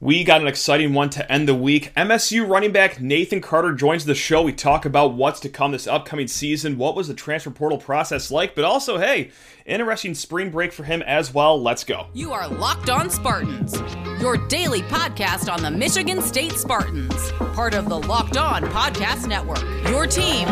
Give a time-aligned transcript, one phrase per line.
[0.00, 1.94] We got an exciting one to end the week.
[1.94, 4.42] MSU running back Nathan Carter joins the show.
[4.42, 6.76] We talk about what's to come this upcoming season.
[6.76, 8.54] What was the transfer portal process like?
[8.54, 9.30] But also, hey,
[9.64, 11.62] interesting spring break for him as well.
[11.62, 12.08] Let's go.
[12.12, 13.80] You are Locked On Spartans,
[14.20, 19.62] your daily podcast on the Michigan State Spartans, part of the Locked On Podcast Network.
[19.88, 20.48] Your team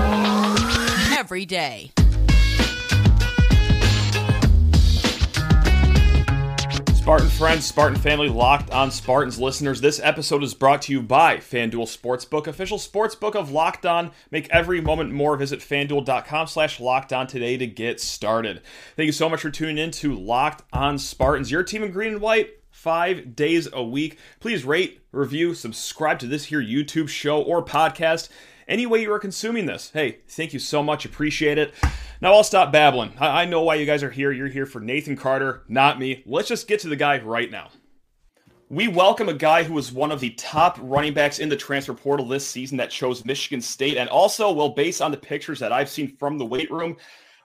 [1.19, 1.91] every day.
[7.03, 9.81] Spartan friends, Spartan family, locked on Spartans listeners.
[9.81, 14.13] This episode is brought to you by FanDuel Sportsbook, official sportsbook of Locked On.
[14.31, 15.37] Make every moment more.
[15.37, 18.63] Visit fanduel.com slash locked on today to get started.
[18.95, 22.13] Thank you so much for tuning in to Locked On Spartans, your team in green
[22.13, 24.17] and white five days a week.
[24.39, 28.29] Please rate, review, subscribe to this here YouTube show or podcast
[28.73, 29.91] any way you are consuming this.
[29.93, 31.05] Hey, thank you so much.
[31.05, 31.75] Appreciate it.
[32.23, 33.13] Now I'll stop babbling.
[33.21, 34.33] I, I know why you guys are here.
[34.33, 36.23] You're here for Nathan Carter, not me.
[36.25, 37.69] Let's just get to the guy right now.
[38.71, 41.93] We welcome a guy who was one of the top running backs in the transfer
[41.93, 45.75] portal this season that chose Michigan State, and also, well, based on the pictures that
[45.75, 46.97] I've seen from the weight room,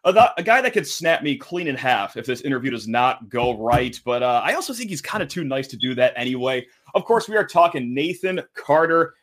[0.05, 3.61] a, guy that could snap me clean in half if this interview does not go
[3.61, 3.99] right.
[4.05, 6.65] But uh, I also think he's kind of too nice to do that anyway.
[6.95, 9.15] Of course, we are talking Nathan Carter.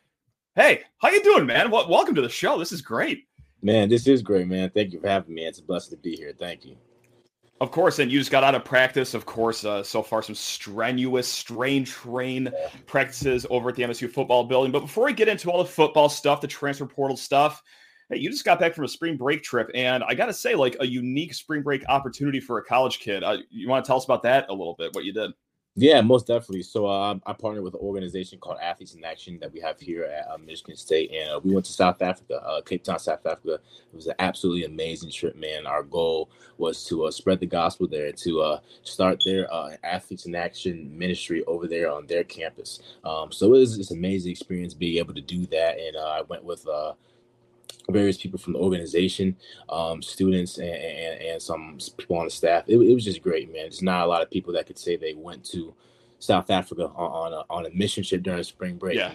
[0.56, 1.68] Hey, how you doing, man?
[1.68, 2.60] Well, welcome to the show.
[2.60, 3.26] This is great.
[3.60, 4.70] Man, this is great, man.
[4.70, 5.44] Thank you for having me.
[5.44, 6.32] It's a blessing to be here.
[6.38, 6.76] Thank you.
[7.60, 9.14] Of course, and you just got out of practice.
[9.14, 12.52] Of course, uh, so far some strenuous, strain train
[12.86, 14.70] practices over at the MSU football building.
[14.70, 17.60] But before we get into all the football stuff, the transfer portal stuff,
[18.08, 20.54] hey, you just got back from a spring break trip, and I got to say,
[20.54, 23.24] like a unique spring break opportunity for a college kid.
[23.24, 24.94] Uh, you want to tell us about that a little bit?
[24.94, 25.32] What you did?
[25.76, 26.62] Yeah, most definitely.
[26.62, 30.04] So uh, I partnered with an organization called Athletes in Action that we have here
[30.04, 33.26] at uh, Michigan State, and uh, we went to South Africa, uh, Cape Town, South
[33.26, 33.54] Africa.
[33.54, 35.66] It was an absolutely amazing trip, man.
[35.66, 39.48] Our goal was to uh, spread the gospel there, to uh, start their
[39.82, 42.78] Athletes in Action ministry over there on their campus.
[43.02, 46.44] Um, so it was this amazing experience being able to do that, and I went
[46.44, 46.64] with
[47.90, 49.36] various people from the organization,
[49.68, 52.64] um, students, and, and, and, some people on the staff.
[52.66, 53.62] It, it, was just great, man.
[53.62, 55.74] There's not a lot of people that could say they went to
[56.18, 58.96] South Africa on, on a, on a mission trip during spring break.
[58.96, 59.14] Yeah.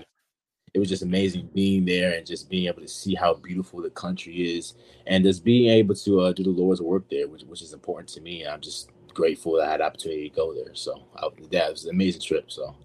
[0.74, 3.90] It was just amazing being there and just being able to see how beautiful the
[3.90, 4.76] country is,
[5.08, 8.10] and just being able to uh, do the Lord's work there, which, which is important
[8.10, 8.46] to me.
[8.46, 10.76] I'm just grateful that I had the opportunity to go there.
[10.76, 12.52] So I, that was an amazing trip.
[12.52, 12.76] So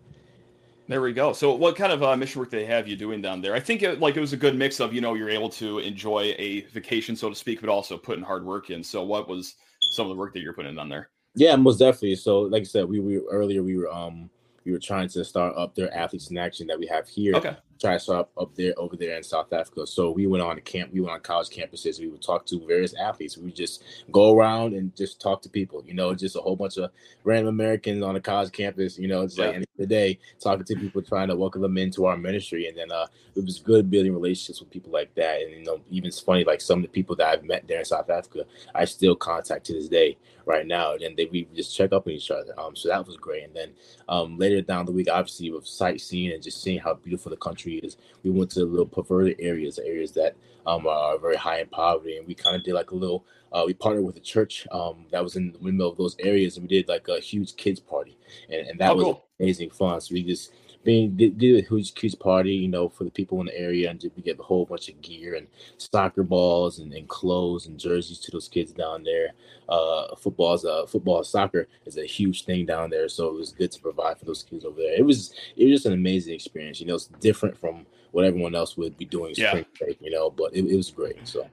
[0.89, 1.33] there we go.
[1.33, 3.55] So, what kind of uh, mission work they have you doing down there?
[3.55, 5.79] I think it, like it was a good mix of you know you're able to
[5.79, 8.85] enjoy a vacation, so to speak, but also putting hard work in.
[8.85, 9.55] So, what was
[9.93, 11.11] some of the work that you're putting down there?
[11.35, 12.17] Yeah, most definitely.
[12.17, 14.29] So, like I said, we were earlier we were um
[14.65, 17.35] we were trying to start up their athletes in action that we have here.
[17.35, 17.57] Okay.
[17.85, 19.87] To start up there over there in South Africa.
[19.87, 20.91] So we went on to camp.
[20.91, 22.01] We went on college campuses.
[22.01, 23.37] We would talk to various athletes.
[23.37, 25.85] We would just go around and just talk to people.
[25.87, 26.91] You know, just a whole bunch of
[27.25, 28.99] random Americans on a college campus.
[28.99, 29.45] You know, it's yeah.
[29.45, 32.69] like end of the day talking to people, trying to welcome them into our ministry.
[32.69, 33.07] And then uh,
[33.37, 35.43] it was good building relationships with people like that.
[35.43, 37.81] And you know, even it's funny like some of the people that I've met there
[37.81, 40.17] in South Africa, I still contact to this day
[40.47, 40.95] right now.
[40.95, 42.59] And they we just check up on each other.
[42.59, 43.45] Um, so that was great.
[43.45, 43.73] And then
[44.09, 47.74] um, later down the week, obviously with sightseeing and just seeing how beautiful the country
[47.79, 50.37] is, we went to little perverted areas, areas that
[50.67, 53.25] um, are very high in poverty, and we kind of did like a little.
[53.53, 56.57] Uh, we partnered with a church um, that was in the middle of those areas,
[56.57, 58.19] and we did like a huge kids party,
[58.51, 59.25] and, and that oh, was cool.
[59.41, 60.01] amazing fun.
[60.01, 60.53] So we just
[60.85, 63.91] being did, did a huge kids party, you know, for the people in the area,
[63.91, 65.47] and we get a whole bunch of gear and
[65.79, 69.33] soccer balls and, and clothes and jerseys to those kids down there.
[69.69, 73.73] Uh, football's uh, football, soccer is a huge thing down there, so it was good
[73.73, 74.95] to provide for those kids over there.
[74.95, 76.81] It was it was just an amazing experience.
[76.81, 79.87] You know, it's different from what everyone else would be doing spring yeah.
[79.87, 81.27] break, you know, but it, it was great.
[81.27, 81.49] So.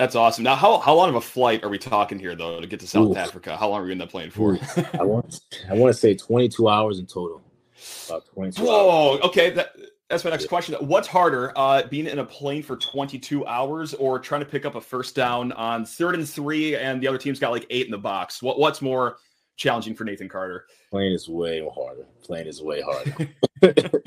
[0.00, 0.44] That's awesome.
[0.44, 2.86] Now, how, how long of a flight are we talking here, though, to get to
[2.86, 3.16] South Ooh.
[3.16, 3.54] Africa?
[3.54, 4.58] How long are we in that plane for?
[4.98, 7.42] I want I want to say 22 hours in total.
[8.08, 9.20] About 22 Whoa, hours.
[9.22, 9.50] okay.
[9.50, 9.74] That,
[10.08, 10.74] that's my next question.
[10.80, 14.74] What's harder, uh, being in a plane for 22 hours or trying to pick up
[14.74, 17.92] a first down on third and three and the other team's got like eight in
[17.92, 18.42] the box?
[18.42, 19.18] What, what's more
[19.56, 20.66] challenging for Nathan Carter?
[20.90, 22.06] Plane is way harder.
[22.24, 23.32] Plane is way harder.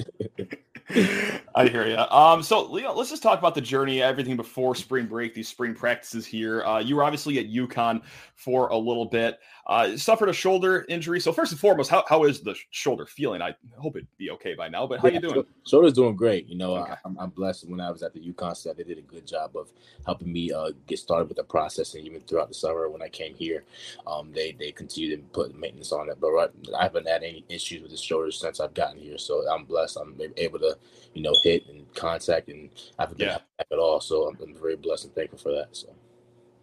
[1.56, 1.98] I hear you.
[1.98, 5.74] Um, so Leo, let's just talk about the journey, everything before spring break, these spring
[5.76, 6.64] practices here.
[6.64, 8.02] Uh, you were obviously at UConn
[8.36, 9.40] for a little bit.
[9.66, 11.22] Uh, suffered a shoulder injury.
[11.22, 13.42] So first and foremost, how, how is the shoulder feeling?
[13.42, 14.86] I hope it'd be okay by now.
[14.86, 15.46] But how yeah, you doing?
[15.66, 16.48] Shoulder's doing great.
[16.48, 16.92] You know, okay.
[16.92, 17.70] I, am I'm blessed.
[17.70, 19.70] When I was at the UConn staff, they did a good job of
[20.06, 23.08] helping me uh, get started with the process, and even throughout the summer when I
[23.08, 23.64] came here,
[24.06, 26.18] um, they they continued to put maintenance on it.
[26.20, 29.18] But right, I haven't had any issues with the shoulder since I've gotten here.
[29.18, 29.98] So I'm blessed.
[29.98, 30.78] I'm able to,
[31.14, 33.38] you know, hit and contact, and I haven't been yeah.
[33.60, 34.00] at all.
[34.00, 35.68] So I'm, I'm very blessed and thankful for that.
[35.74, 35.94] So.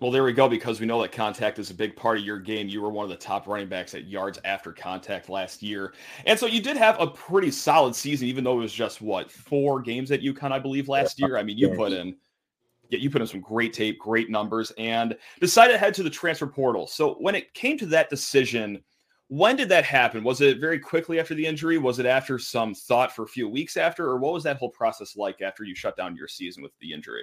[0.00, 0.48] Well, there we go.
[0.48, 2.68] Because we know that contact is a big part of your game.
[2.68, 5.92] You were one of the top running backs at yards after contact last year,
[6.24, 9.30] and so you did have a pretty solid season, even though it was just what
[9.30, 11.36] four games at UConn, I believe, last year.
[11.36, 12.16] I mean, you put in,
[12.88, 16.10] yeah, you put in some great tape, great numbers, and decided to head to the
[16.10, 16.86] transfer portal.
[16.86, 18.82] So when it came to that decision,
[19.30, 20.24] when did that happen?
[20.24, 21.78] Was it very quickly after the injury?
[21.78, 24.70] Was it after some thought for a few weeks after, or what was that whole
[24.70, 27.22] process like after you shut down your season with the injury?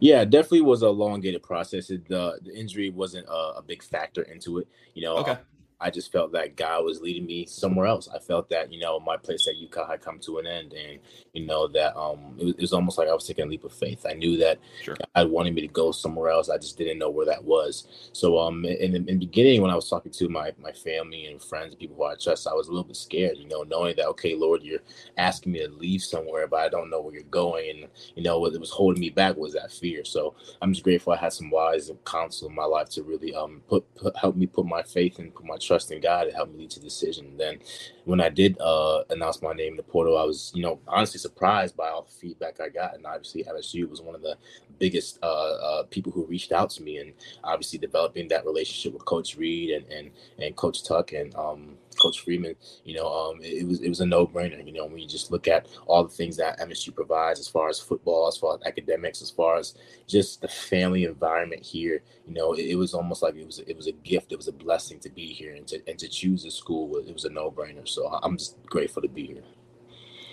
[0.00, 1.90] Yeah, definitely was a elongated process.
[1.90, 4.66] It, the the injury wasn't a, a, big factor into it.
[4.94, 5.30] You know, okay.
[5.30, 5.38] Um,
[5.80, 8.08] I just felt that God was leading me somewhere else.
[8.14, 10.98] I felt that you know my place at UConn had come to an end, and
[11.32, 13.64] you know that um it was, it was almost like I was taking a leap
[13.64, 14.06] of faith.
[14.08, 14.96] I knew that sure.
[15.14, 16.50] God wanted me to go somewhere else.
[16.50, 17.86] I just didn't know where that was.
[18.12, 21.42] So um in, in the beginning, when I was talking to my my family and
[21.42, 23.38] friends, people who I trust, I was a little bit scared.
[23.38, 24.80] You know, knowing that okay, Lord, you're
[25.16, 28.40] asking me to leave somewhere, but I don't know where you're going, and you know
[28.40, 30.04] what was holding me back was that fear.
[30.04, 33.62] So I'm just grateful I had some wise counsel in my life to really um
[33.68, 36.50] put, put help me put my faith and put my trust in God to help
[36.50, 37.36] me lead to decision.
[37.36, 37.58] Then
[38.04, 41.20] when I did uh, announce my name in the portal, I was, you know, honestly
[41.20, 42.94] surprised by all the feedback I got.
[42.94, 44.36] And obviously, MSU was one of the
[44.78, 47.12] biggest uh, uh, people who reached out to me, and
[47.44, 52.20] obviously developing that relationship with Coach Reed and and and Coach Tuck and um, Coach
[52.20, 52.54] Freeman,
[52.84, 54.64] you know, um, it, it, was it was a no brainer.
[54.64, 57.68] You know, when you just look at all the things that MSU provides as far
[57.68, 59.74] as football, as far as academics, as far as
[60.06, 63.76] just the family environment here, you know, it, it was almost like it was it
[63.76, 66.44] was a gift, it was a blessing to be here, and to and to choose
[66.44, 67.88] a school, it was a no brainer.
[67.88, 69.42] So I'm just grateful to be here.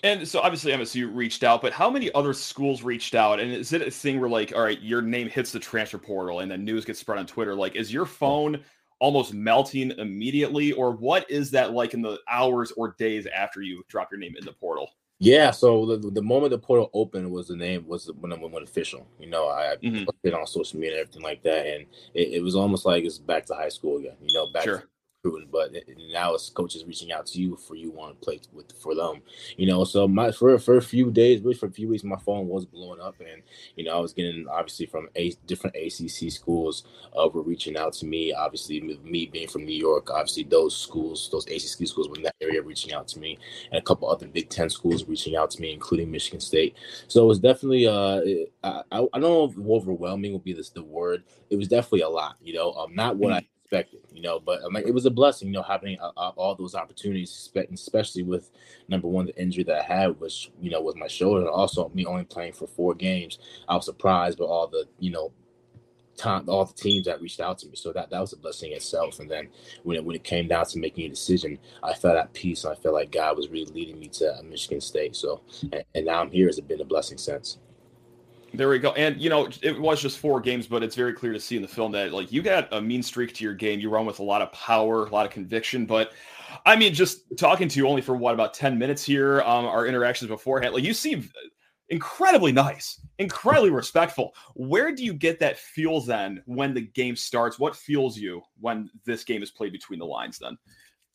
[0.05, 3.39] And so obviously MSU reached out, but how many other schools reached out?
[3.39, 6.41] And is it a thing where like, all right, your name hits the transfer portal
[6.41, 7.55] and then news gets spread on Twitter?
[7.55, 8.63] Like, is your phone
[8.99, 13.83] almost melting immediately, or what is that like in the hours or days after you
[13.87, 14.89] drop your name in the portal?
[15.19, 18.67] Yeah, so the, the moment the portal opened was the name was when I went
[18.67, 19.07] official.
[19.17, 20.03] You know, I mm-hmm.
[20.03, 23.17] posted on social media and everything like that, and it, it, was almost like it's
[23.17, 24.17] back to high school again.
[24.21, 24.83] You know, back sure
[25.25, 25.71] recruiting, but
[26.11, 29.21] now it's coaches reaching out to you for you want to play with for them.
[29.57, 32.17] You know, so my for for a few days, really for a few weeks, my
[32.17, 33.41] phone was blowing up, and
[33.75, 36.83] you know I was getting obviously from a different ACC schools
[37.17, 38.33] uh, were reaching out to me.
[38.33, 42.35] Obviously, me being from New York, obviously those schools, those ACC schools were in that
[42.41, 43.37] area reaching out to me,
[43.71, 46.75] and a couple other Big Ten schools reaching out to me, including Michigan State.
[47.07, 48.21] So it was definitely uh
[48.63, 51.23] I, I, I don't know if overwhelming would be this the word.
[51.49, 52.35] It was definitely a lot.
[52.41, 53.37] You know, um, not what mm-hmm.
[53.37, 54.39] I expected, you know.
[54.39, 57.31] But I'm like, it was a blessing, you know, having uh, uh all those opportunities,
[57.73, 58.51] especially with
[58.87, 61.89] number one, the injury that I had, which you know was my shoulder, and also
[61.93, 63.39] me only playing for four games.
[63.67, 65.31] I was surprised by all the, you know,
[66.15, 67.75] time, all the teams that reached out to me.
[67.75, 69.19] So that that was a blessing itself.
[69.19, 69.49] And then
[69.83, 72.73] when it when it came down to making a decision, I felt at peace, and
[72.73, 75.15] I felt like God was really leading me to Michigan State.
[75.15, 75.41] So
[75.71, 77.57] and, and now I'm here has been a blessing since.
[78.55, 78.91] There we go.
[78.93, 81.61] And you know, it was just four games, but it's very clear to see in
[81.61, 83.79] the film that like you got a mean streak to your game.
[83.79, 85.85] You run with a lot of power, a lot of conviction.
[85.85, 86.11] But
[86.65, 89.85] I mean, just talking to you only for what about ten minutes here, um, our
[89.85, 91.29] interactions beforehand, like you seem
[91.89, 94.33] incredibly nice, incredibly respectful.
[94.55, 97.59] Where do you get that feel then when the game starts?
[97.59, 100.39] What fuels you when this game is played between the lines?
[100.39, 100.57] Then.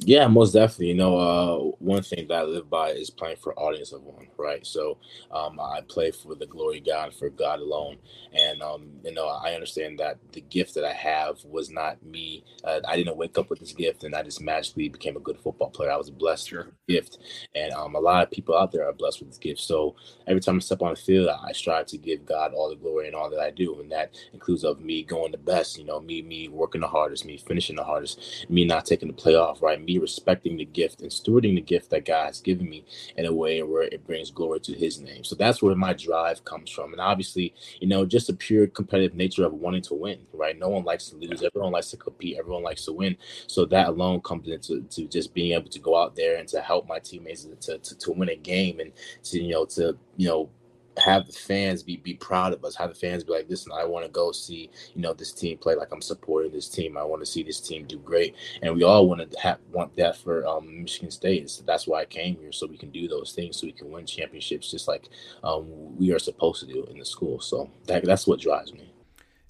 [0.06, 0.88] Yeah, most definitely.
[0.88, 4.28] You know, uh, one thing that I live by is playing for audience of one,
[4.38, 4.66] right?
[4.66, 4.98] So
[5.30, 7.98] um, I play for the glory of God, for God alone.
[8.32, 12.44] And, um, you know, I understand that the gift that I have was not me.
[12.64, 15.38] Uh, I didn't wake up with this gift and I just magically became a good
[15.38, 15.90] football player.
[15.92, 16.68] I was blessed sure.
[16.88, 17.18] gift.
[17.54, 19.60] And um, a lot of people out there are blessed with this gift.
[19.60, 19.96] So
[20.26, 23.06] every time I step on the field, I strive to give God all the glory
[23.08, 23.78] and all that I do.
[23.80, 27.26] And that includes of me going the best, you know, me, me working the hardest,
[27.26, 29.78] me finishing the hardest, me not taking the playoff, right?
[29.89, 32.84] me respecting the gift and stewarding the gift that God has given me
[33.16, 35.24] in a way where it brings glory to his name.
[35.24, 36.92] So that's where my drive comes from.
[36.92, 40.58] And obviously, you know, just a pure competitive nature of wanting to win, right?
[40.58, 41.42] No one likes to lose.
[41.42, 42.38] Everyone likes to compete.
[42.38, 43.16] Everyone likes to win.
[43.46, 46.60] So that alone comes into to just being able to go out there and to
[46.60, 48.92] help my teammates to, to, to win a game and
[49.24, 50.50] to, you know, to, you know,
[50.98, 52.76] have the fans be be proud of us.
[52.76, 55.58] Have the fans be like, listen, I want to go see you know this team
[55.58, 55.74] play.
[55.74, 56.96] Like I'm supporting this team.
[56.96, 59.96] I want to see this team do great, and we all want to have want
[59.96, 61.50] that for um, Michigan State.
[61.50, 63.90] So that's why I came here, so we can do those things, so we can
[63.90, 65.08] win championships, just like
[65.44, 67.40] um, we are supposed to do in the school.
[67.40, 68.89] So that, that's what drives me.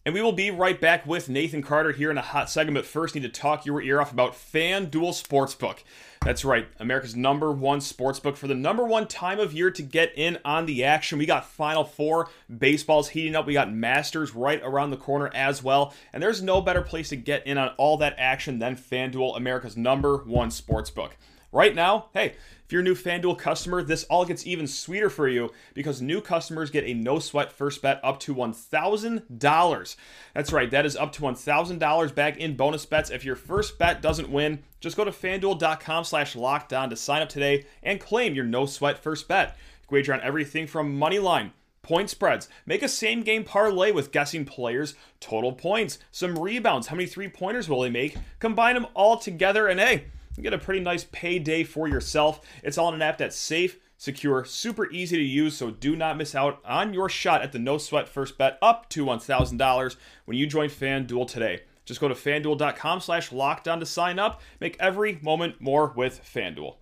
[0.06, 2.74] And we will be right back with Nathan Carter here in a hot segment.
[2.74, 5.80] But first, need to talk your ear off about FanDuel Sportsbook.
[6.24, 10.12] That's right, America's number one sportsbook for the number one time of year to get
[10.16, 11.18] in on the action.
[11.18, 13.46] We got Final Four, baseball's heating up.
[13.46, 15.94] We got Masters right around the corner as well.
[16.12, 19.78] And there's no better place to get in on all that action than FanDuel, America's
[19.78, 21.12] number one sportsbook.
[21.52, 22.34] Right now, hey,
[22.70, 26.20] if you're a new FanDuel customer, this all gets even sweeter for you because new
[26.20, 29.96] customers get a no sweat first bet up to $1,000.
[30.34, 33.10] That's right, that is up to $1,000 back in bonus bets.
[33.10, 37.28] If your first bet doesn't win, just go to fanduel.com slash lockedon to sign up
[37.28, 39.56] today and claim your no sweat first bet.
[39.90, 42.48] Wager on everything from money line point spreads.
[42.66, 47.28] Make a same game parlay with guessing players' total points, some rebounds, how many three
[47.28, 50.04] pointers will they make, combine them all together, and hey,
[50.42, 52.40] get a pretty nice payday for yourself.
[52.62, 56.16] It's all in an app that's safe, secure, super easy to use, so do not
[56.16, 60.36] miss out on your shot at the no sweat first bet up to $1,000 when
[60.36, 61.60] you join FanDuel today.
[61.84, 64.40] Just go to fanduel.com slash lockedon to sign up.
[64.60, 66.76] Make every moment more with FanDuel.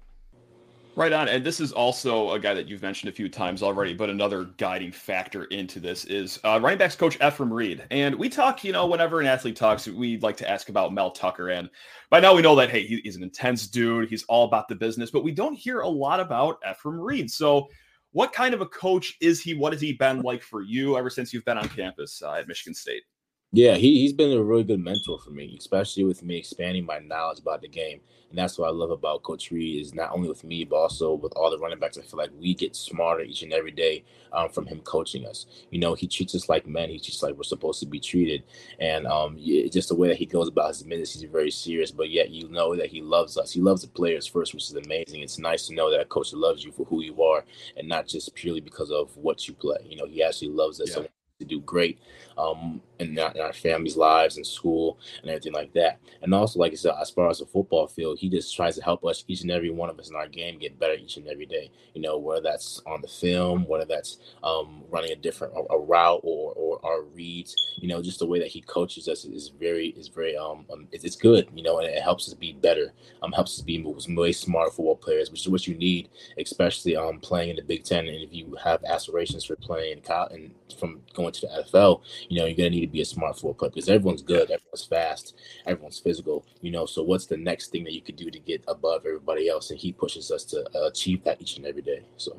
[0.99, 1.29] Right on.
[1.29, 4.47] And this is also a guy that you've mentioned a few times already, but another
[4.57, 7.85] guiding factor into this is uh, running backs coach Effrem Reed.
[7.93, 11.13] And we talk, you know, whenever an athlete talks, we like to ask about Mel
[11.13, 11.51] Tucker.
[11.51, 11.71] And
[12.11, 14.09] by now we know that, hey, he's an intense dude.
[14.09, 17.31] He's all about the business, but we don't hear a lot about Effrem Reed.
[17.31, 17.69] So,
[18.11, 19.55] what kind of a coach is he?
[19.55, 22.49] What has he been like for you ever since you've been on campus uh, at
[22.49, 23.05] Michigan State?
[23.53, 26.99] Yeah, he, he's been a really good mentor for me, especially with me expanding my
[26.99, 28.01] knowledge about the game.
[28.29, 31.15] And that's what I love about Coach Reed is not only with me, but also
[31.15, 31.97] with all the running backs.
[31.97, 35.47] I feel like we get smarter each and every day um, from him coaching us.
[35.71, 36.91] You know, he treats us like men.
[36.91, 38.43] He treats like we're supposed to be treated.
[38.81, 39.39] And um,
[39.73, 42.51] just the way that he goes about his business, he's very serious, but yet you
[42.51, 43.51] know that he loves us.
[43.51, 45.23] He loves the players first, which is amazing.
[45.23, 47.47] It's nice to know that a coach loves you for who you are
[47.79, 49.79] and not just purely because of what you play.
[49.89, 50.95] You know, he actually loves us.
[50.95, 51.05] Yeah.
[51.39, 52.01] to do great
[52.39, 55.99] um, in our, in our families' lives and school and everything like that.
[56.23, 58.83] And also, like I said, as far as the football field, he just tries to
[58.83, 61.29] help us, each and every one of us in our game, get better each and
[61.29, 61.71] every day.
[61.95, 65.81] You know, whether that's on the film, whether that's um, running a different a, a
[65.81, 67.55] route or, or our reads.
[67.77, 70.89] You know, just the way that he coaches us is very is very um, um
[70.93, 71.49] it's, it's, good.
[71.55, 72.93] You know, and it helps us be better.
[73.23, 77.19] Um, helps us be way smarter football players, which is what you need, especially um
[77.21, 78.07] playing in the Big Ten.
[78.07, 82.47] And if you have aspirations for playing and from going to the NFL, you know,
[82.47, 85.99] you're gonna need to be a smart football player because everyone's good, everyone's fast, everyone's
[85.99, 86.45] physical.
[86.61, 89.49] You know, so what's the next thing that you could do to get above everybody
[89.49, 89.71] else?
[89.71, 92.03] And he pushes us to uh, achieve that each and every day.
[92.17, 92.39] So.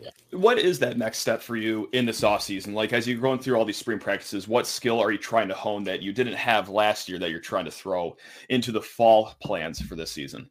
[0.00, 0.10] Yeah.
[0.38, 2.74] What is that next step for you in this off season?
[2.74, 5.54] Like as you're going through all these spring practices, what skill are you trying to
[5.54, 8.16] hone that you didn't have last year that you're trying to throw
[8.48, 10.48] into the fall plans for this season?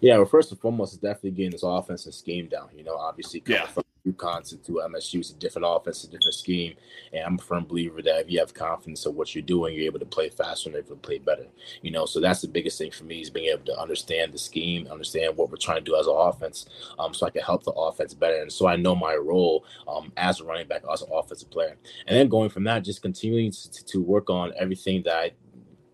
[0.00, 2.68] Yeah, well, first and foremost, is definitely getting this offense and scheme down.
[2.74, 3.66] You know, obviously, yeah.
[3.66, 6.74] from UConn to, MSU, it's a different offense, a different scheme.
[7.12, 9.86] And I'm a firm believer that if you have confidence of what you're doing, you're
[9.86, 11.46] able to play faster and able to play better.
[11.82, 14.38] You know, so that's the biggest thing for me is being able to understand the
[14.38, 16.66] scheme, understand what we're trying to do as an offense,
[16.98, 18.36] um, so I can help the offense better.
[18.36, 21.76] And so I know my role um, as a running back, as an offensive player.
[22.06, 25.32] And then going from that, just continuing to, to work on everything that I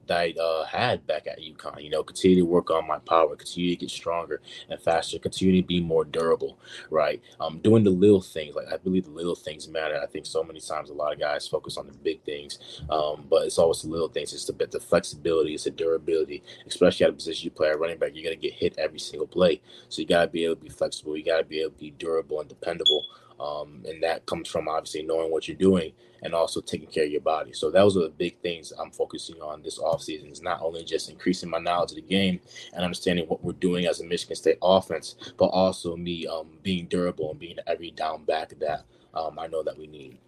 [0.06, 1.82] that I uh, had back at UConn.
[1.82, 5.60] You know, continue to work on my power, continue to get stronger and faster, continue
[5.60, 6.58] to be more durable,
[6.90, 7.22] right?
[7.40, 8.54] Um, doing the little things.
[8.54, 10.00] Like I believe the little things matter.
[10.02, 12.58] I think so many times a lot of guys focus on the big things,
[12.90, 14.32] um, but it's always the little things.
[14.32, 17.98] It's the the flexibility, it's the durability, especially at a position you play at running
[17.98, 18.12] back.
[18.14, 21.16] You're gonna get hit every single play, so you gotta be able to be flexible.
[21.16, 23.04] You gotta be able to be durable and dependable.
[23.42, 27.10] Um, and that comes from obviously knowing what you're doing and also taking care of
[27.10, 27.52] your body.
[27.52, 31.10] So those are the big things I'm focusing on this offseason is not only just
[31.10, 32.40] increasing my knowledge of the game
[32.72, 36.86] and understanding what we're doing as a Michigan State offense, but also me um, being
[36.86, 38.84] durable and being every down back that
[39.14, 40.18] um, I know that we need.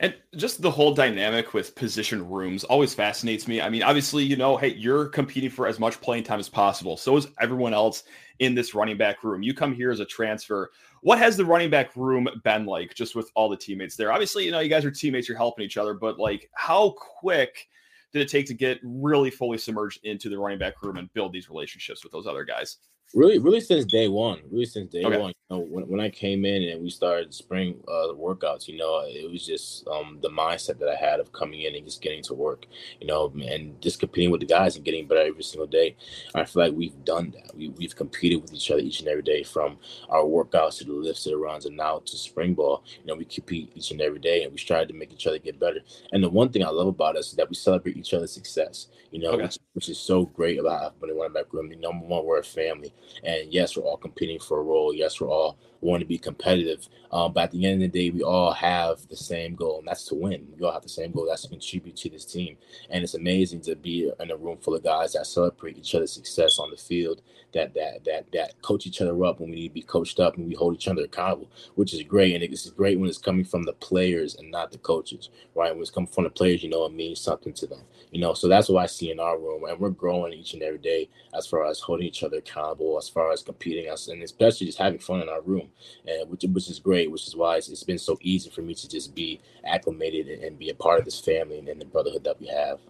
[0.00, 3.60] And just the whole dynamic with position rooms always fascinates me.
[3.60, 6.96] I mean, obviously, you know, hey, you're competing for as much playing time as possible.
[6.96, 8.04] So is everyone else
[8.38, 9.42] in this running back room.
[9.42, 10.70] You come here as a transfer.
[11.02, 14.12] What has the running back room been like just with all the teammates there?
[14.12, 17.68] Obviously, you know, you guys are teammates, you're helping each other, but like how quick
[18.12, 21.32] did it take to get really fully submerged into the running back room and build
[21.32, 22.78] these relationships with those other guys?
[23.14, 24.40] Really, really since day one.
[24.50, 25.18] Really since day okay.
[25.18, 25.32] one.
[25.48, 29.02] You know, when, when I came in and we started spring uh, workouts, you know,
[29.06, 32.22] it was just um, the mindset that I had of coming in and just getting
[32.24, 32.66] to work,
[33.00, 35.96] you know, and just competing with the guys and getting better every single day.
[36.34, 37.56] I feel like we've done that.
[37.56, 40.92] We, we've competed with each other each and every day from our workouts to the
[40.92, 42.82] lifts to the runs and now to spring ball.
[43.00, 45.38] You know, we compete each and every day and we strive to make each other
[45.38, 45.80] get better.
[46.10, 48.88] And the one thing I love about us is that we celebrate each other's success,
[49.12, 49.44] you know, okay.
[49.44, 51.72] which, which, is so great about when running back room.
[51.80, 52.92] Number one, we're a family.
[53.24, 54.94] And yes, we're all competing for a role.
[54.94, 56.88] Yes, we're all want to be competitive.
[57.12, 59.88] Um, but at the end of the day, we all have the same goal, and
[59.88, 60.46] that's to win.
[60.58, 61.26] We all have the same goal.
[61.26, 62.56] That's to contribute to this team.
[62.90, 66.12] And it's amazing to be in a room full of guys that celebrate each other's
[66.12, 69.68] success on the field, that that that that coach each other up when we need
[69.68, 72.34] to be coached up, and we hold each other accountable, which is great.
[72.34, 75.72] And it's great when it's coming from the players and not the coaches, right?
[75.72, 78.34] When it's coming from the players, you know, it means something to them, you know.
[78.34, 81.08] So that's what I see in our room, and we're growing each and every day
[81.34, 84.78] as far as holding each other accountable, as far as competing, us, and especially just
[84.78, 85.65] having fun in our room,
[86.06, 88.74] and which which is great, which is why it's, it's been so easy for me
[88.74, 91.86] to just be acclimated and, and be a part of this family and, and the
[91.86, 92.80] brotherhood that we have.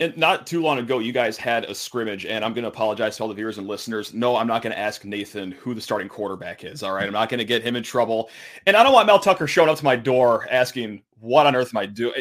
[0.00, 3.18] And not too long ago, you guys had a scrimmage, and I'm going to apologize
[3.18, 4.14] to all the viewers and listeners.
[4.14, 6.82] No, I'm not going to ask Nathan who the starting quarterback is.
[6.82, 8.30] All right, I'm not going to get him in trouble,
[8.66, 11.74] and I don't want Mel Tucker showing up to my door asking what on earth
[11.74, 12.14] am I doing.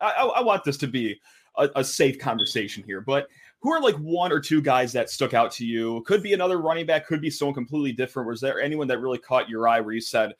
[0.00, 1.20] I, I, I want this to be
[1.56, 3.00] a, a, safe conversation here.
[3.00, 3.28] But
[3.64, 6.02] who are like one or two guys that stuck out to you?
[6.02, 8.28] Could be another running back, could be someone completely different.
[8.28, 10.34] Was there anyone that really caught your eye where you said,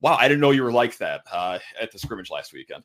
[0.00, 2.82] "Wow, I didn't know you were like that" uh, at the scrimmage last weekend?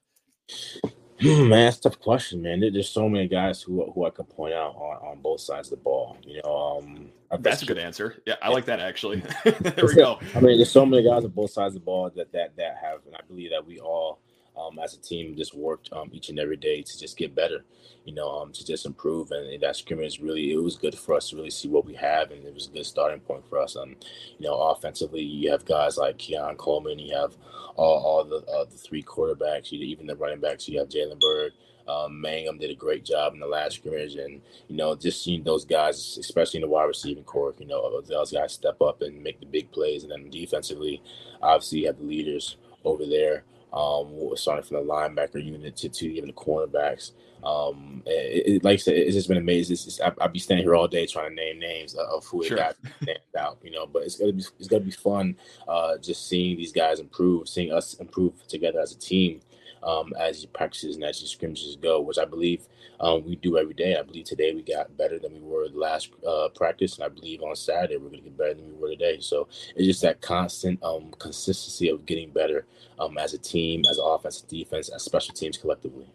[1.22, 2.60] man, that's tough question, man.
[2.60, 5.80] There's so many guys who who I can point out on, on both sides of
[5.80, 6.18] the ball.
[6.24, 8.22] You know, um, that's a good answer.
[8.28, 9.24] Yeah, I like that actually.
[9.44, 10.20] there we go.
[10.36, 12.78] I mean, there's so many guys on both sides of the ball that that that
[12.80, 14.22] have, and I believe that we all,
[14.58, 17.64] um, as a team, just worked um, each and every day to just get better.
[18.06, 21.30] You know, um, to just improve, and that scrimmage really it was good for us
[21.30, 23.76] to really see what we have, and it was a good starting point for us.
[23.76, 23.96] Um,
[24.38, 27.36] you know, offensively, you have guys like Keon Coleman, you have
[27.76, 30.68] all, all the uh, the three quarterbacks, you, even the running backs.
[30.68, 31.54] You have Jalen Berg.
[31.90, 35.44] Um, Mangham did a great job in the last scrimmage, and you know, just seeing
[35.44, 39.24] those guys, especially in the wide receiving core, you know, those guys step up and
[39.24, 40.04] make the big plays.
[40.04, 41.02] And then defensively,
[41.42, 46.14] obviously, you have the leaders over there, um, starting from the linebacker unit to, to
[46.14, 47.12] even the cornerbacks.
[47.44, 49.74] Um, it, it, like I said, it's just been amazing.
[49.74, 52.58] It's I, I'd be standing here all day trying to name names of who sure.
[52.58, 53.86] it got named out, you know.
[53.86, 57.72] But it's gonna be it's gonna be fun, uh, just seeing these guys improve, seeing
[57.72, 59.40] us improve together as a team,
[59.84, 62.68] um, as you practices and as your scrimmages go, which I believe
[63.00, 63.96] um, we do every day.
[63.98, 67.42] I believe today we got better than we were last uh, practice, and I believe
[67.42, 69.20] on Saturday we're going to get better than we were today.
[69.20, 72.66] So it's just that constant um, consistency of getting better
[73.00, 76.08] um, as a team, as offense, defense, as special teams collectively.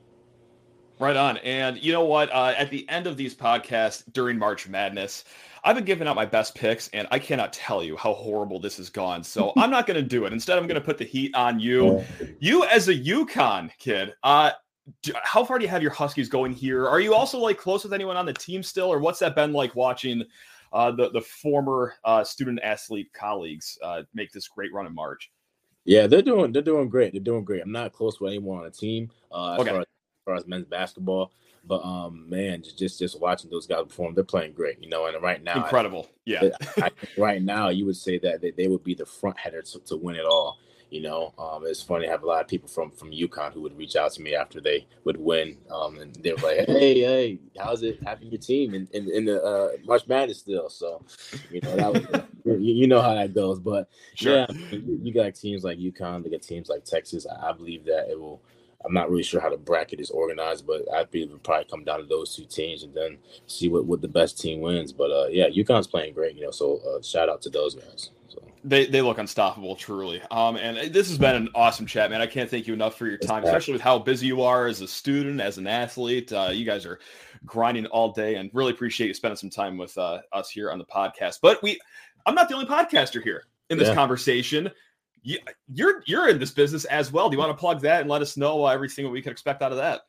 [0.98, 1.38] Right on.
[1.38, 2.32] And you know what?
[2.32, 5.24] Uh, at the end of these podcasts during March Madness,
[5.64, 8.76] I've been giving out my best picks, and I cannot tell you how horrible this
[8.76, 9.24] has gone.
[9.24, 10.32] So I'm not going to do it.
[10.32, 12.04] Instead, I'm going to put the heat on you.
[12.38, 14.52] You, as a UConn kid, uh,
[15.22, 16.86] how far do you have your Huskies going here?
[16.86, 19.52] Are you also like close with anyone on the team still, or what's that been
[19.52, 20.22] like watching
[20.72, 25.32] uh, the the former uh, student athlete colleagues uh, make this great run in March?
[25.86, 27.12] Yeah, they're doing they're doing great.
[27.12, 27.62] They're doing great.
[27.62, 29.10] I'm not close with anyone on the team.
[29.32, 29.70] Uh, as okay.
[29.70, 29.86] far as
[30.24, 31.32] far as men's basketball.
[31.66, 35.06] But um, man, just just just watching those guys perform, they're playing great, you know.
[35.06, 36.50] And right now, incredible, I, yeah.
[36.76, 39.78] I, right now, you would say that they, they would be the front header to,
[39.80, 40.58] to win it all.
[40.90, 42.06] You know, um, it's funny.
[42.06, 44.34] I have a lot of people from from UConn who would reach out to me
[44.34, 48.74] after they would win, um, and they're like, "Hey, hey, how's it having your team
[48.74, 51.02] in in, in the uh, March Madness still?" So,
[51.50, 53.58] you know, that was, you, you, know how that goes.
[53.58, 54.34] But sure.
[54.36, 57.26] yeah, you, you got teams like UConn, they got teams like Texas.
[57.26, 58.42] I, I believe that it will
[58.84, 61.84] I'm not really sure how the bracket is organized, but I believe it'll probably come
[61.84, 64.92] down to those two teams and then see what, what the best team wins.
[64.92, 66.50] But uh, yeah, UConn's playing great, you know.
[66.50, 68.10] So uh, shout out to those guys.
[68.28, 68.42] So.
[68.62, 70.20] They, they look unstoppable, truly.
[70.30, 72.20] Um, and this has been an awesome chat, man.
[72.20, 74.80] I can't thank you enough for your time, especially with how busy you are as
[74.80, 76.32] a student, as an athlete.
[76.32, 76.98] Uh, you guys are
[77.46, 80.78] grinding all day, and really appreciate you spending some time with uh, us here on
[80.78, 81.38] the podcast.
[81.40, 81.78] But we,
[82.26, 83.94] I'm not the only podcaster here in this yeah.
[83.94, 84.70] conversation
[85.24, 87.28] you're you're in this business as well.
[87.28, 89.72] Do you want to plug that and let us know everything we can expect out
[89.72, 90.02] of that?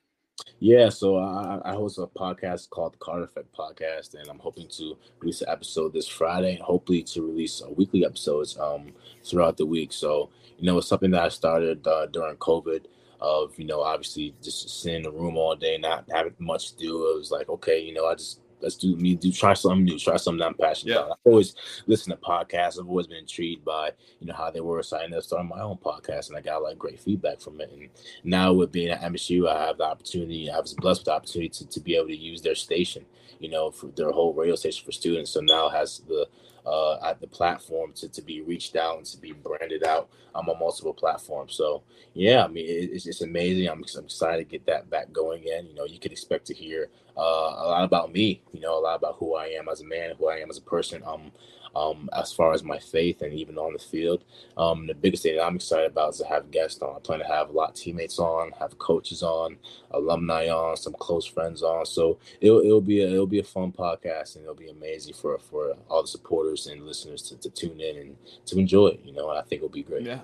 [0.60, 4.68] Yeah, so I, I host a podcast called the Carter Effect Podcast, and I'm hoping
[4.70, 8.92] to release an episode this Friday, and hopefully to release a weekly episodes um,
[9.24, 9.94] throughout the week.
[9.94, 12.86] So you know, it's something that I started uh, during COVID.
[13.22, 16.78] Of you know, obviously just sitting in the room all day, not having much to
[16.78, 17.12] do.
[17.12, 20.00] It was like, okay, you know, I just let's do me do try something new,
[20.00, 21.00] try something I'm passionate yeah.
[21.00, 21.12] about.
[21.12, 21.56] I've always
[21.88, 22.80] listened to podcasts.
[22.80, 24.82] I've always been intrigued by you know how they were.
[24.84, 27.60] So I ended up starting my own podcast, and I got like great feedback from
[27.62, 27.72] it.
[27.72, 27.90] And
[28.24, 30.50] now with being at MSU, I have the opportunity.
[30.50, 33.06] I was blessed with the opportunity to, to be able to use their station,
[33.40, 35.32] you know, for their whole radio station for students.
[35.32, 36.28] So now has the
[36.66, 40.50] uh, at the platform to, to be reached out and to be branded out um,
[40.50, 41.54] on multiple platforms.
[41.54, 43.68] So yeah, I mean it, it's, it's amazing.
[43.68, 45.68] I'm, I'm, excited to get that back going again.
[45.68, 48.42] You know, you can expect to hear uh, a lot about me.
[48.52, 50.58] You know, a lot about who I am as a man, who I am as
[50.58, 51.02] a person.
[51.06, 51.32] Um,
[51.76, 54.24] um, as far as my faith and even on the field.
[54.58, 56.96] Um, the biggest thing that I'm excited about is to have guests on.
[56.96, 59.58] I plan to have a lot of teammates on, have coaches on,
[59.92, 61.86] alumni on, some close friends on.
[61.86, 65.38] So it'll, it'll be a, it'll be a fun podcast and it'll be amazing for
[65.38, 69.02] for all the supporters and listeners to, to tune in and to enjoy it.
[69.04, 70.04] You know, and I think it'll be great.
[70.04, 70.20] Yeah.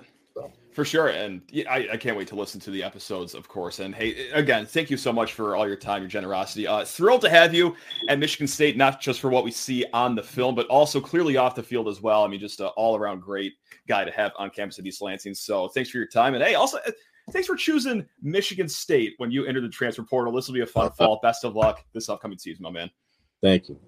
[0.72, 1.08] For sure.
[1.08, 3.80] And I, I, can't wait to listen to the episodes, of course.
[3.80, 6.66] And hey, again, thank you so much for all your time, your generosity.
[6.66, 7.76] Uh, thrilled to have you
[8.08, 11.36] at Michigan State, not just for what we see on the film, but also clearly
[11.36, 12.24] off the field as well.
[12.24, 13.52] I mean, just an all around great
[13.86, 15.34] guy to have on campus at East Lansing.
[15.34, 16.34] So thanks for your time.
[16.34, 16.92] And hey, also, uh,
[17.32, 20.32] thanks for choosing Michigan State when you entered the transfer portal.
[20.32, 21.20] This will be a fun fall.
[21.22, 22.90] Best of luck this upcoming season, my man.
[23.42, 23.78] Thank you.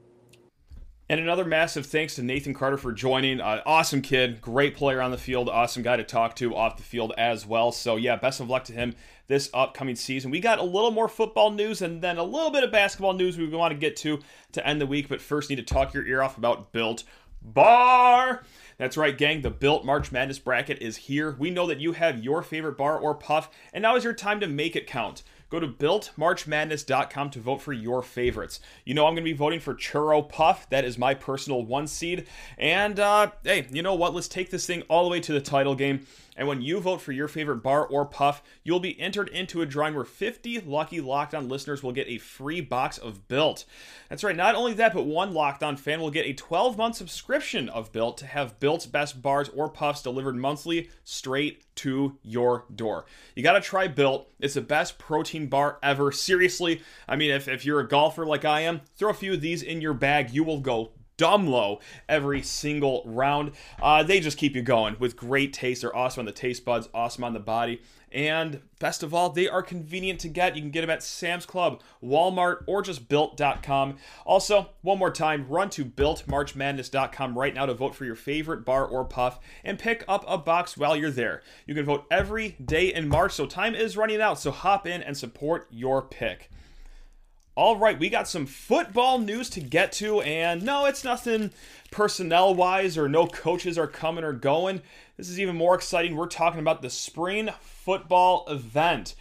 [1.14, 3.40] And another massive thanks to Nathan Carter for joining.
[3.40, 6.83] Uh, awesome kid, great player on the field, awesome guy to talk to off the
[6.83, 7.70] field as well.
[7.70, 8.96] So, yeah, best of luck to him
[9.29, 10.33] this upcoming season.
[10.33, 13.38] We got a little more football news and then a little bit of basketball news
[13.38, 14.18] we want to get to
[14.50, 15.09] to end the week.
[15.09, 17.05] But first, need to talk your ear off about Built
[17.40, 18.42] Bar.
[18.77, 19.42] That's right, gang.
[19.42, 21.37] The Built March Madness bracket is here.
[21.38, 24.40] We know that you have your favorite bar or puff, and now is your time
[24.40, 25.22] to make it count.
[25.55, 28.59] Go to builtmarchmadness.com to vote for your favorites.
[28.85, 30.69] You know I'm going to be voting for Churro Puff.
[30.71, 32.27] That is my personal one seed.
[32.59, 34.12] And uh, hey, you know what?
[34.14, 36.09] Let's take this thing all the way to the title game.
[36.37, 39.66] And when you vote for your favorite bar or puff, you'll be entered into a
[39.66, 43.64] drawing where 50 lucky Locked On listeners will get a free box of Built.
[44.09, 46.97] That's right, not only that, but one Locked On fan will get a 12 month
[46.97, 52.64] subscription of Built to have Built's best bars or puffs delivered monthly straight to your
[52.75, 53.05] door.
[53.35, 54.29] You gotta try Built.
[54.40, 56.12] It's the best protein bar ever.
[56.12, 59.40] Seriously, I mean, if, if you're a golfer like I am, throw a few of
[59.40, 60.31] these in your bag.
[60.31, 63.53] You will go dumb low every single round.
[63.81, 65.83] Uh, they just keep you going with great taste.
[65.83, 67.81] They're awesome on the taste buds, awesome on the body.
[68.14, 70.55] And best of all, they are convenient to get.
[70.55, 73.96] You can get them at Sam's Club, Walmart, or just built.com.
[74.24, 78.87] Also, one more time, run to builtmarchmadness.com right now to vote for your favorite bar
[78.87, 81.42] or puff and pick up a box while you're there.
[81.66, 84.38] You can vote every day in March, so time is running out.
[84.38, 86.50] So hop in and support your pick.
[87.57, 91.53] All right, we got some football news to get to, and no, it's nothing
[91.93, 94.83] personnel wise or no coaches are coming or going.
[95.17, 96.17] This is even more exciting.
[96.17, 99.14] We're talking about the spring football event.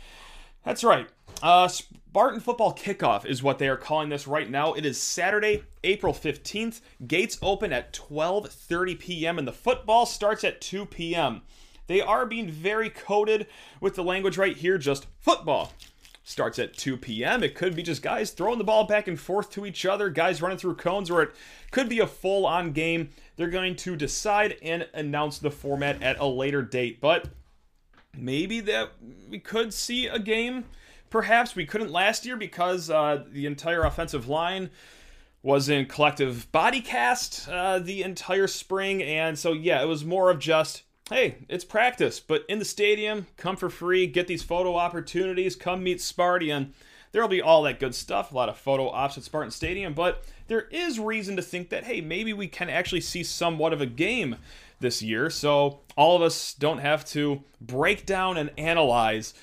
[0.65, 1.07] That's right.
[1.43, 4.73] Uh, Spartan football kickoff is what they are calling this right now.
[4.73, 6.81] It is Saturday, April 15th.
[7.05, 9.37] Gates open at 12:30 p.m.
[9.37, 11.43] and the football starts at 2 p.m.
[11.85, 13.45] They are being very coded
[13.79, 15.71] with the language right here, just football
[16.23, 17.43] starts at 2 p.m.
[17.43, 20.41] It could be just guys throwing the ball back and forth to each other, guys
[20.41, 21.31] running through cones, or it
[21.71, 23.09] could be a full on game.
[23.35, 27.27] They're going to decide and announce the format at a later date, but
[28.17, 28.91] maybe that
[29.29, 30.65] we could see a game.
[31.09, 34.69] Perhaps we couldn't last year because uh, the entire offensive line
[35.43, 40.29] was in collective body cast uh, the entire spring, and so yeah, it was more
[40.29, 40.83] of just
[41.13, 45.83] hey, it's practice, but in the stadium, come for free, get these photo opportunities, come
[45.83, 46.73] meet Spartan.
[47.11, 50.23] There'll be all that good stuff, a lot of photo ops at Spartan Stadium, but
[50.47, 53.85] there is reason to think that, hey, maybe we can actually see somewhat of a
[53.85, 54.37] game
[54.79, 59.35] this year, so all of us don't have to break down and analyze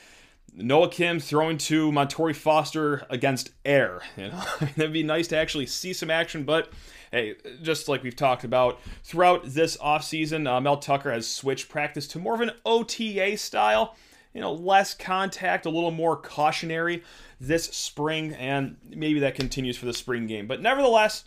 [0.53, 4.01] Noah Kim throwing to Montorie Foster against air.
[4.17, 4.43] You know,
[4.77, 6.73] that'd be nice to actually see some action, but
[7.11, 12.07] hey, just like we've talked about throughout this offseason, uh, Mel Tucker has switched practice
[12.09, 13.97] to more of an OTA style.
[14.33, 17.03] You know, less contact, a little more cautionary
[17.41, 20.47] this spring, and maybe that continues for the spring game.
[20.47, 21.25] But nevertheless,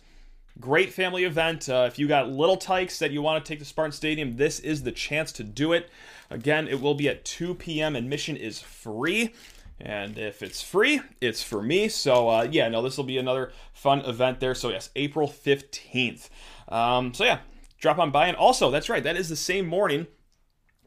[0.60, 1.68] great family event.
[1.68, 4.60] Uh, if you got little tykes that you want to take to Spartan Stadium, this
[4.60, 5.90] is the chance to do it.
[6.30, 7.96] Again, it will be at 2 p.m.
[7.96, 9.34] Admission is free.
[9.80, 11.88] And if it's free, it's for me.
[11.88, 14.54] So, uh, yeah, no, this will be another fun event there.
[14.54, 16.28] So, yes, April 15th.
[16.68, 17.40] Um, so, yeah,
[17.78, 18.28] drop on by.
[18.28, 20.06] And also, that's right, that is the same morning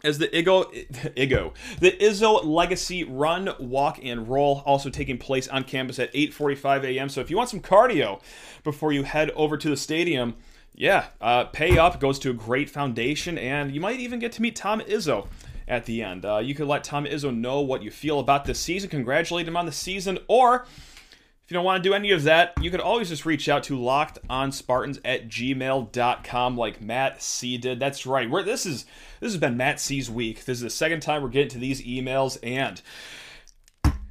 [0.03, 0.73] as the Igo,
[1.15, 6.83] Igo, the Izzo Legacy Run, Walk, and Roll, also taking place on campus at 8:45
[6.83, 7.09] a.m.
[7.09, 8.21] So if you want some cardio
[8.63, 10.35] before you head over to the stadium,
[10.73, 14.41] yeah, uh, pay up goes to a great foundation, and you might even get to
[14.41, 15.27] meet Tom Izzo
[15.67, 16.25] at the end.
[16.25, 19.57] Uh, you could let Tom Izzo know what you feel about this season, congratulate him
[19.57, 20.65] on the season, or
[21.47, 23.63] if you don't want to do any of that, you could always just reach out
[23.63, 27.79] to lockedonspartans at gmail.com like Matt C did.
[27.79, 28.29] That's right.
[28.29, 28.83] We're, this is
[29.21, 30.43] this has been Matt C's week.
[30.43, 32.81] This is the second time we're getting to these emails, and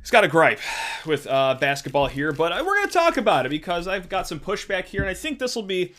[0.01, 0.61] he's got a gripe
[1.05, 4.41] with uh, basketball here, but we're going to talk about it because I've got some
[4.41, 5.93] pushback here, and I think this will be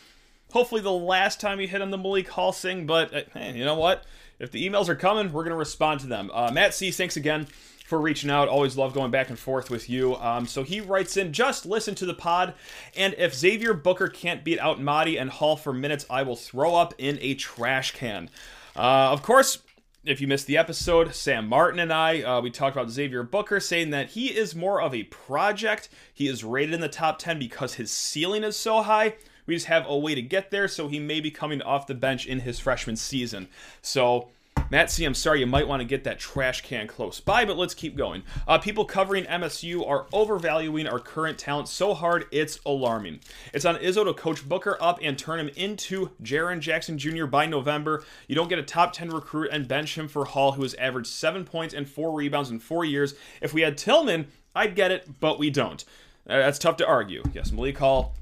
[0.50, 3.64] hopefully the last time you hit on the Malik Hall thing, but uh, hey, you
[3.64, 4.04] know what?
[4.38, 6.30] If the emails are coming, we're going to respond to them.
[6.32, 7.46] Uh, Matt C, thanks again
[7.86, 8.48] for reaching out.
[8.48, 10.14] Always love going back and forth with you.
[10.16, 12.54] Um, so he writes in, just listen to the pod,
[12.96, 16.74] and if Xavier Booker can't beat out Mady and Hall for minutes, I will throw
[16.74, 18.30] up in a trash can.
[18.76, 19.58] Uh, of course,
[20.04, 23.58] if you missed the episode, Sam Martin and I, uh, we talked about Xavier Booker
[23.58, 25.88] saying that he is more of a project.
[26.14, 29.14] He is rated in the top 10 because his ceiling is so high.
[29.48, 31.94] We just have a way to get there, so he may be coming off the
[31.94, 33.48] bench in his freshman season.
[33.80, 34.28] So
[34.70, 37.56] Matt C, I'm sorry, you might want to get that trash can close by, but
[37.56, 38.24] let's keep going.
[38.46, 43.20] Uh, people covering MSU are overvaluing our current talent so hard it's alarming.
[43.54, 47.24] It's on Izzo to coach Booker up and turn him into Jaren Jackson Jr.
[47.24, 48.04] by November.
[48.26, 51.08] You don't get a top 10 recruit and bench him for Hall, who has averaged
[51.08, 53.14] seven points and four rebounds in four years.
[53.40, 55.82] If we had Tillman, I'd get it, but we don't.
[56.28, 57.22] Uh, that's tough to argue.
[57.32, 58.14] Yes, Malik Hall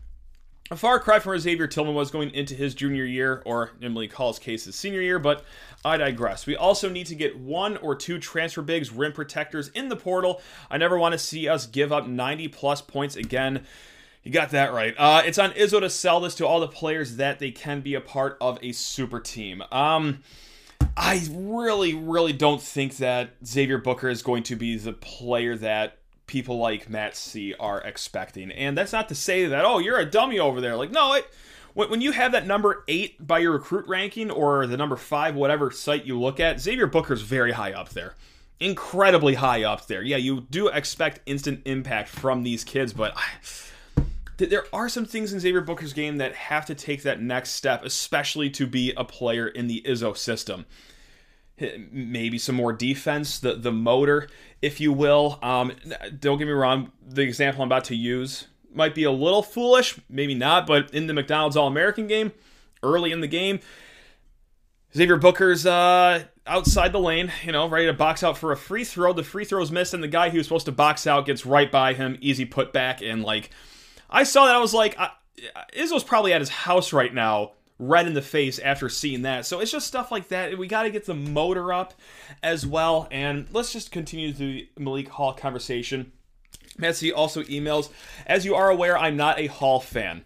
[0.71, 4.09] a far cry from where Xavier Tillman was going into his junior year, or Emily
[4.09, 5.45] Hall's case, his senior year, but
[5.85, 6.47] I digress.
[6.47, 10.41] We also need to get one or two transfer bigs, rim protectors in the portal.
[10.71, 13.65] I never want to see us give up 90 plus points again.
[14.25, 14.93] You got that right.
[14.99, 17.95] Uh, it's on Izzo to sell this to all the players that they can be
[17.95, 19.63] a part of a super team.
[19.71, 20.25] Um,
[20.97, 25.99] I really, really don't think that Xavier Booker is going to be the player that
[26.27, 28.51] people like Matt C are expecting.
[28.51, 30.77] And that's not to say that, oh, you're a dummy over there.
[30.77, 31.27] Like, no, it
[31.77, 35.71] when you have that number eight by your recruit ranking or the number five, whatever
[35.71, 38.15] site you look at, Xavier Booker's very high up there.
[38.59, 40.03] Incredibly high up there.
[40.03, 44.03] Yeah, you do expect instant impact from these kids, but I,
[44.39, 47.85] there are some things in Xavier Booker's game that have to take that next step,
[47.85, 50.65] especially to be a player in the Izzo system.
[51.91, 54.29] Maybe some more defense, the the motor,
[54.61, 55.39] if you will.
[55.43, 55.73] Um,
[56.21, 59.99] don't get me wrong, the example I'm about to use might be a little foolish,
[60.09, 62.33] maybe not, but in the McDonald's All American game,
[62.83, 63.61] early in the game,
[64.95, 68.85] Xavier Booker's uh, outside the lane, you know, ready to box out for a free
[68.85, 69.13] throw.
[69.13, 71.73] The free throw's missed, and the guy who was supposed to box out gets right
[71.73, 73.03] by him, easy put back.
[73.03, 73.51] And like,
[74.11, 75.11] I saw that, I was like, I,
[75.77, 79.47] Izzo's probably at his house right now, red in the face after seeing that.
[79.47, 80.57] So it's just stuff like that.
[80.57, 81.95] We got to get the motor up
[82.43, 83.09] as well.
[83.11, 86.13] And let's just continue the Malik Hall conversation.
[86.79, 87.91] Matt C also emails,
[88.27, 90.25] as you are aware, I'm not a Hall fan.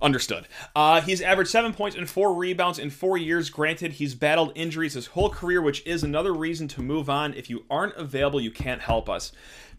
[0.00, 0.46] Understood.
[0.76, 3.50] Uh, he's averaged seven points and four rebounds in four years.
[3.50, 7.34] Granted, he's battled injuries his whole career, which is another reason to move on.
[7.34, 9.32] If you aren't available, you can't help us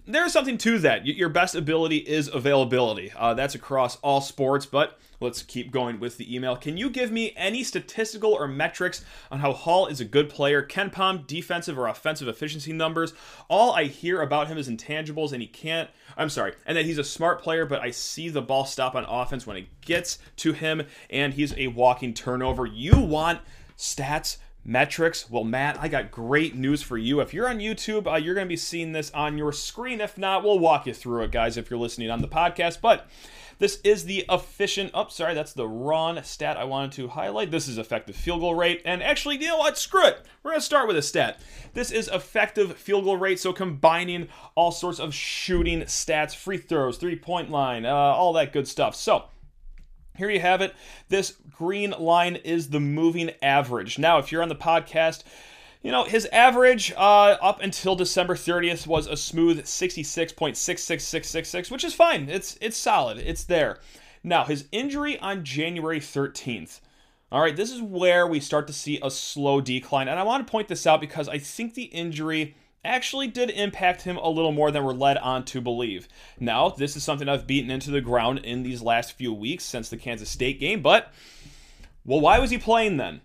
[0.10, 1.06] there's something to that.
[1.06, 3.12] Your best ability is availability.
[3.16, 6.56] Uh, that's across all sports, but let's keep going with the email.
[6.56, 10.64] Can you give me any statistical or metrics on how Hall is a good player?
[10.64, 13.14] KenPom, defensive or offensive efficiency numbers.
[13.50, 15.90] All I hear about him is intangibles, and he can't.
[16.18, 19.06] I'm sorry, and that he's a smart player, but I see the ball stop on
[19.06, 22.66] offense when it gets to him, and he's a walking turnover.
[22.66, 23.42] You want
[23.78, 25.30] stats metrics.
[25.30, 27.20] Well, Matt, I got great news for you.
[27.20, 30.02] If you're on YouTube, uh, you're going to be seeing this on your screen.
[30.02, 32.82] If not, we'll walk you through it, guys, if you're listening on the podcast.
[32.82, 33.08] But
[33.60, 37.52] this is the efficient, oh, sorry, that's the wrong stat I wanted to highlight.
[37.52, 38.82] This is effective field goal rate.
[38.86, 39.78] And actually, you know what?
[39.78, 40.26] Screw it.
[40.44, 41.42] We're going to start with a stat.
[41.74, 43.40] This is effective field goal rate.
[43.40, 48.54] So combining all sorts of shooting stats, free throws, three point line, uh, all that
[48.54, 48.96] good stuff.
[48.96, 49.26] So,
[50.18, 50.74] here you have it.
[51.08, 54.00] This green line is the moving average.
[54.00, 55.24] Now, if you're on the podcast,
[55.82, 61.94] you know, his average uh, up until December 30th was a smooth 66.66666, which is
[61.94, 62.28] fine.
[62.30, 63.18] It's it's solid.
[63.18, 63.80] It's there.
[64.24, 66.82] Now, his injury on January 13th.
[67.32, 70.08] All right, this is where we start to see a slow decline.
[70.08, 74.04] And I want to point this out because I think the injury actually did impact
[74.04, 76.08] him a little more than we're led on to believe.
[76.40, 79.90] Now, this is something I've beaten into the ground in these last few weeks since
[79.90, 81.12] the Kansas State game, but
[82.06, 83.22] well, why was he playing then?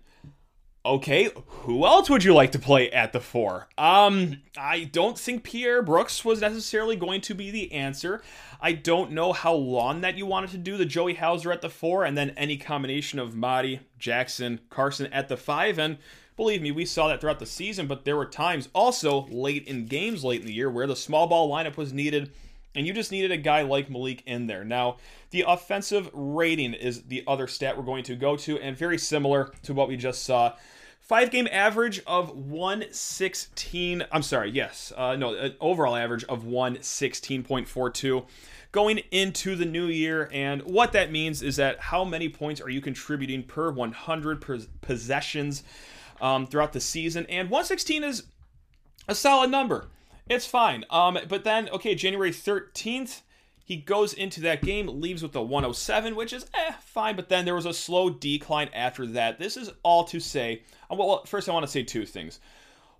[0.85, 3.67] Okay, who else would you like to play at the four?
[3.75, 8.21] Um, I don't think Pierre Brooks was necessarily going to be the answer.
[8.61, 11.71] I don't know how long that you wanted to do the Joey Hauser at the
[11.71, 15.97] four, and then any combination of Mady, Jackson, Carson at the five, and
[16.37, 19.85] Believe me, we saw that throughout the season, but there were times also late in
[19.85, 22.31] games late in the year where the small ball lineup was needed
[22.75, 24.63] and you just needed a guy like Malik in there.
[24.65, 24.97] Now,
[25.31, 29.53] the offensive rating is the other stat we're going to go to, and very similar
[29.63, 30.53] to what we just saw.
[30.99, 34.03] Five game average of 116.
[34.11, 34.91] I'm sorry, yes.
[34.95, 38.25] Uh, no, an overall average of 116.42
[38.71, 40.29] going into the new year.
[40.33, 44.43] And what that means is that how many points are you contributing per 100
[44.81, 45.63] possessions
[46.21, 47.25] um, throughout the season.
[47.29, 48.23] And 116 is
[49.07, 49.89] a solid number.
[50.27, 50.85] It's fine.
[50.89, 53.21] Um, but then, okay, January 13th,
[53.63, 57.15] he goes into that game, leaves with a 107, which is eh, fine.
[57.15, 59.39] But then there was a slow decline after that.
[59.39, 60.63] This is all to say.
[60.91, 62.39] Uh, well, first, I want to say two things.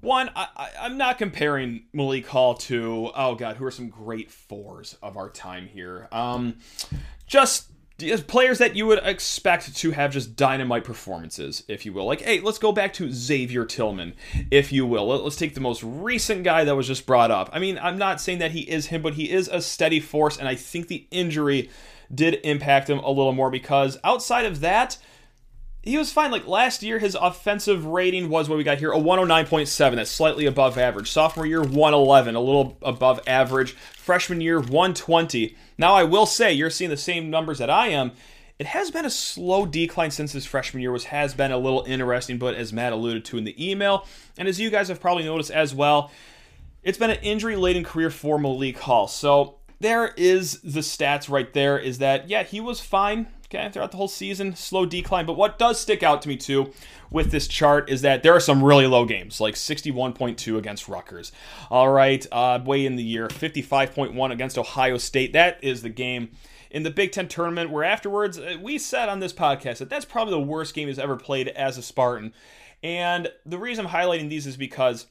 [0.02, 4.98] One, I, am not comparing Malik Hall to oh god, who are some great fours
[5.02, 6.08] of our time here.
[6.12, 6.58] Um,
[7.26, 7.72] just
[8.02, 12.06] Uh, players that you would expect to have just dynamite performances, if you will.
[12.06, 14.14] Like, hey, let's go back to Xavier Tillman,
[14.52, 15.08] if you will.
[15.08, 17.50] Let's take the most recent guy that was just brought up.
[17.54, 20.38] I mean, I'm not saying that he is him, but he is a steady force,
[20.38, 21.70] and I think the injury
[22.14, 24.98] did impact him a little more because outside of that,
[25.82, 26.32] he was fine.
[26.32, 29.96] Like last year, his offensive rating was what we got here a 109.7.
[29.96, 31.12] That's slightly above average.
[31.12, 33.72] Sophomore year, 111, a little above average.
[33.72, 35.56] Freshman year, 120.
[35.78, 38.14] Now, I will say, you're seeing the same numbers that I am.
[38.58, 41.84] It has been a slow decline since his freshman year, which has been a little
[41.84, 44.08] interesting, but as Matt alluded to in the email,
[44.38, 46.12] and as you guys have probably noticed as well,
[46.82, 49.08] it's been an injury laden career for Malik Hall.
[49.08, 53.92] So there is the stats right there is that, yeah, he was fine okay, throughout
[53.92, 55.26] the whole season, slow decline.
[55.26, 56.72] But what does stick out to me too
[57.10, 61.32] with this chart is that there are some really low games, like 61.2 against Rutgers.
[61.70, 65.34] All right, uh, way in the year, 55.1 against Ohio State.
[65.34, 66.32] That is the game
[66.72, 70.06] in the Big Ten tournament where afterwards uh, we said on this podcast that that's
[70.06, 72.34] probably the worst game he's ever played as a Spartan.
[72.84, 75.08] And the reason I'm highlighting these is because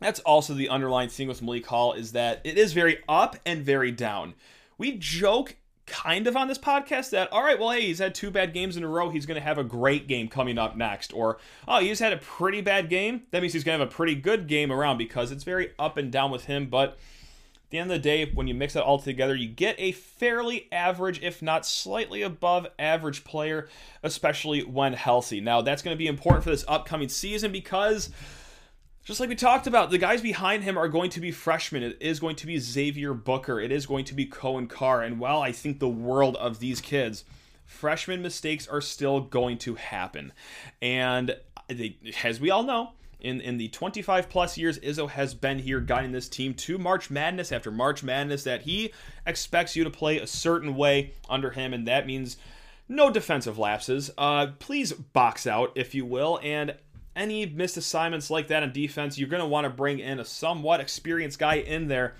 [0.00, 3.64] that's also the underlying thing with Malik Hall is that it is very up and
[3.64, 4.34] very down.
[4.78, 5.56] We joke
[5.88, 8.76] kind of on this podcast that all right well hey he's had two bad games
[8.76, 9.10] in a row.
[9.10, 11.12] He's going to have a great game coming up next.
[11.12, 13.22] Or oh he's had a pretty bad game.
[13.30, 15.96] That means he's going to have a pretty good game around because it's very up
[15.96, 16.66] and down with him.
[16.66, 19.74] But at the end of the day when you mix it all together you get
[19.78, 23.68] a fairly average if not slightly above average player
[24.02, 25.40] especially when healthy.
[25.40, 28.10] Now that's going to be important for this upcoming season because
[29.08, 31.82] just like we talked about, the guys behind him are going to be freshmen.
[31.82, 33.58] It is going to be Xavier Booker.
[33.58, 35.00] It is going to be Coen Carr.
[35.00, 37.24] And while I think the world of these kids,
[37.64, 40.34] freshman mistakes are still going to happen.
[40.82, 41.34] And
[41.68, 45.80] they, as we all know, in, in the 25 plus years Izzo has been here
[45.80, 48.92] guiding this team to March Madness after March Madness, that he
[49.26, 52.36] expects you to play a certain way under him, and that means
[52.90, 54.10] no defensive lapses.
[54.18, 56.74] Uh, please box out, if you will, and
[57.18, 60.24] any missed assignments like that on defense, you're going to want to bring in a
[60.24, 62.14] somewhat experienced guy in there.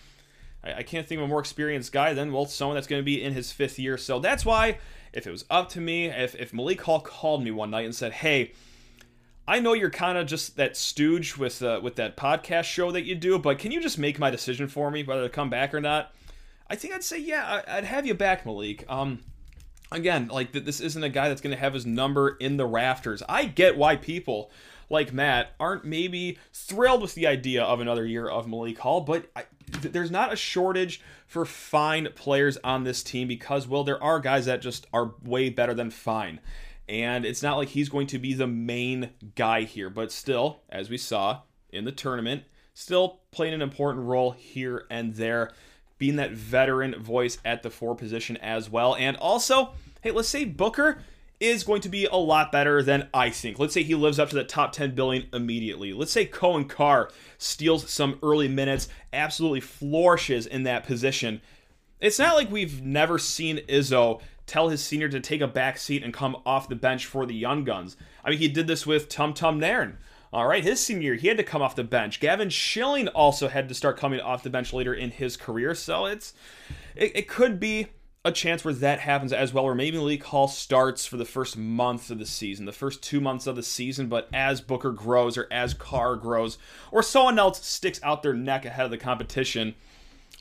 [0.63, 3.05] I, I can't think of a more experienced guy than, well, someone that's going to
[3.05, 3.97] be in his fifth year.
[3.97, 4.79] So that's why,
[5.13, 7.95] if it was up to me, if, if Malik Hall called me one night and
[7.95, 8.53] said, hey,
[9.47, 13.05] I know you're kind of just that stooge with uh, with that podcast show that
[13.05, 15.73] you do, but can you just make my decision for me whether to come back
[15.73, 16.13] or not?
[16.69, 18.85] I think I'd say yeah, I'd have you back, Malik.
[18.91, 19.21] Um,
[19.91, 23.23] again, like this isn't a guy that's going to have his number in the rafters.
[23.27, 24.51] I get why people
[24.91, 29.31] like Matt aren't maybe thrilled with the idea of another year of Malik Hall, but
[29.37, 29.45] I,
[29.81, 34.21] th- there's not a shortage for fine players on this team because, well, there are
[34.21, 36.41] guys that just are way better than fine.
[36.89, 40.89] And it's not like he's going to be the main guy here, but still, as
[40.89, 45.53] we saw in the tournament, still playing an important role here and there,
[45.99, 48.95] being that veteran voice at the four position as well.
[48.95, 51.03] And also, hey, let's say Booker
[51.41, 53.59] is going to be a lot better than I think.
[53.59, 55.93] Let's say he lives up to the top 10 billion immediately.
[55.93, 61.41] Let's say Coen Carr steals some early minutes, absolutely flourishes in that position.
[62.01, 66.03] It's not like we've never seen Izzo tell his senior to take a back seat
[66.03, 67.97] and come off the bench for the young guns.
[68.25, 69.99] I mean, he did this with Tum Tum Nairn.
[70.33, 72.21] All right, his senior year, he had to come off the bench.
[72.21, 75.75] Gavin Schilling also had to start coming off the bench later in his career.
[75.75, 76.35] So it's
[76.95, 77.89] it, it could be
[78.25, 81.57] a chance where that happens as well, where maybe Malik Hall starts for the first
[81.57, 85.39] month of the season, the first two months of the season, but as Booker grows
[85.39, 86.59] or as Carr grows,
[86.91, 89.75] or someone else sticks out their neck ahead of the competition,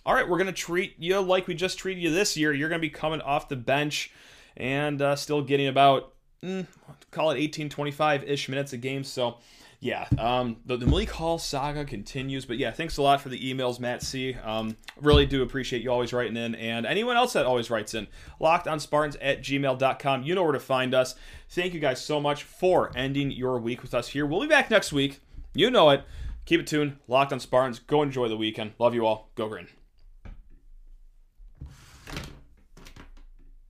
[0.05, 2.53] all right, we're going to treat you like we just treated you this year.
[2.53, 4.11] You're going to be coming off the bench
[4.55, 6.65] and uh, still getting about, mm,
[7.11, 9.03] call it 18, 25 ish minutes a game.
[9.03, 9.37] So,
[9.79, 12.45] yeah, um, the, the Malik Hall saga continues.
[12.45, 14.33] But yeah, thanks a lot for the emails, Matt C.
[14.33, 16.55] Um, really do appreciate you always writing in.
[16.55, 18.07] And anyone else that always writes in,
[18.39, 20.23] locked on Spartans at gmail.com.
[20.23, 21.15] You know where to find us.
[21.49, 24.25] Thank you guys so much for ending your week with us here.
[24.25, 25.19] We'll be back next week.
[25.53, 26.03] You know it.
[26.45, 26.97] Keep it tuned.
[27.07, 27.79] Locked on Spartans.
[27.79, 28.71] Go enjoy the weekend.
[28.79, 29.29] Love you all.
[29.35, 29.67] Go green.